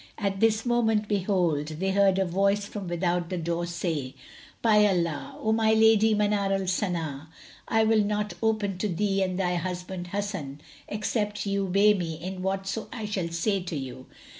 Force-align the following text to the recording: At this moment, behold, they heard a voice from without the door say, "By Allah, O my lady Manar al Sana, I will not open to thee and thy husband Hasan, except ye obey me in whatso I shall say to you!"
At 0.17 0.39
this 0.39 0.65
moment, 0.65 1.07
behold, 1.07 1.67
they 1.77 1.91
heard 1.91 2.17
a 2.17 2.25
voice 2.25 2.65
from 2.65 2.87
without 2.87 3.29
the 3.29 3.37
door 3.37 3.67
say, 3.67 4.15
"By 4.63 4.83
Allah, 4.87 5.37
O 5.39 5.51
my 5.51 5.73
lady 5.73 6.15
Manar 6.15 6.51
al 6.51 6.65
Sana, 6.65 7.29
I 7.67 7.83
will 7.83 8.03
not 8.03 8.33
open 8.41 8.79
to 8.79 8.87
thee 8.87 9.21
and 9.21 9.37
thy 9.37 9.57
husband 9.57 10.07
Hasan, 10.07 10.59
except 10.87 11.45
ye 11.45 11.59
obey 11.59 11.93
me 11.93 12.15
in 12.15 12.41
whatso 12.41 12.89
I 12.91 13.05
shall 13.05 13.29
say 13.29 13.61
to 13.61 13.75
you!" 13.77 14.07